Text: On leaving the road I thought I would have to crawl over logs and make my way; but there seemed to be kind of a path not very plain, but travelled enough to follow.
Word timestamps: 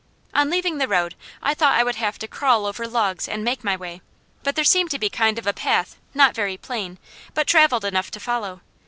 On 0.33 0.49
leaving 0.49 0.79
the 0.79 0.87
road 0.87 1.13
I 1.43 1.53
thought 1.53 1.77
I 1.77 1.83
would 1.83 1.97
have 1.97 2.17
to 2.17 2.27
crawl 2.27 2.65
over 2.65 2.87
logs 2.87 3.27
and 3.29 3.43
make 3.43 3.63
my 3.63 3.75
way; 3.75 4.01
but 4.41 4.55
there 4.55 4.65
seemed 4.65 4.89
to 4.89 4.97
be 4.97 5.11
kind 5.11 5.37
of 5.37 5.45
a 5.45 5.53
path 5.53 5.95
not 6.15 6.33
very 6.33 6.57
plain, 6.57 6.97
but 7.35 7.45
travelled 7.45 7.85
enough 7.85 8.09
to 8.09 8.19
follow. 8.19 8.61